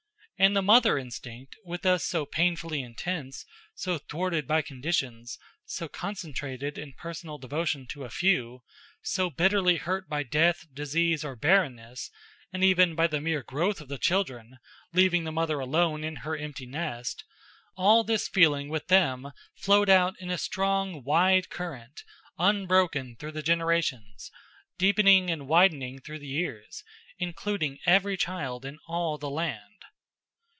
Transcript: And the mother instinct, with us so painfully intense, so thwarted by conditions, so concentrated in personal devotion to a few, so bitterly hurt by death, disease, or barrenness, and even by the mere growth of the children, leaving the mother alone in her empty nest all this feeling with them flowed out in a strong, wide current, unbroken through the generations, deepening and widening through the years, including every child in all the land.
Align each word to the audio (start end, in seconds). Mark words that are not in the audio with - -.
And 0.41 0.55
the 0.57 0.63
mother 0.63 0.97
instinct, 0.97 1.55
with 1.63 1.85
us 1.85 2.03
so 2.03 2.25
painfully 2.25 2.81
intense, 2.81 3.45
so 3.75 3.99
thwarted 3.99 4.47
by 4.47 4.63
conditions, 4.63 5.37
so 5.65 5.87
concentrated 5.87 6.79
in 6.79 6.93
personal 6.93 7.37
devotion 7.37 7.85
to 7.91 8.05
a 8.05 8.09
few, 8.09 8.63
so 9.03 9.29
bitterly 9.29 9.75
hurt 9.77 10.09
by 10.09 10.23
death, 10.23 10.65
disease, 10.73 11.23
or 11.23 11.35
barrenness, 11.35 12.09
and 12.51 12.63
even 12.63 12.95
by 12.95 13.05
the 13.05 13.21
mere 13.21 13.43
growth 13.43 13.79
of 13.81 13.87
the 13.87 13.99
children, 13.99 14.57
leaving 14.93 15.25
the 15.25 15.31
mother 15.31 15.59
alone 15.59 16.03
in 16.03 16.15
her 16.25 16.35
empty 16.35 16.65
nest 16.65 17.23
all 17.75 18.03
this 18.03 18.27
feeling 18.27 18.67
with 18.67 18.87
them 18.87 19.31
flowed 19.53 19.91
out 19.91 20.15
in 20.19 20.31
a 20.31 20.39
strong, 20.39 21.03
wide 21.03 21.51
current, 21.51 22.03
unbroken 22.39 23.15
through 23.19 23.33
the 23.33 23.43
generations, 23.43 24.31
deepening 24.79 25.29
and 25.29 25.47
widening 25.47 25.99
through 26.01 26.17
the 26.17 26.25
years, 26.27 26.83
including 27.19 27.77
every 27.85 28.17
child 28.17 28.65
in 28.65 28.79
all 28.87 29.19
the 29.19 29.29
land. 29.29 29.67